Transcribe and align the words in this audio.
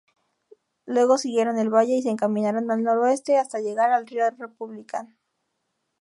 Luego 0.87 1.19
siguieron 1.19 1.59
el 1.59 1.69
valle 1.69 1.93
y 1.97 2.01
se 2.01 2.09
encaminaron 2.09 2.71
al 2.71 2.81
noroeste, 2.81 3.37
hasta 3.37 3.59
llegar 3.59 3.91
al 3.91 4.07
río 4.07 4.27
Republican. 4.31 5.15